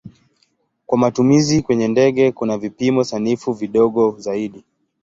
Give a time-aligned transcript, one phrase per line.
[0.85, 4.63] Kwa matumizi kwenye ndege kuna vipimo sanifu vidogo zaidi.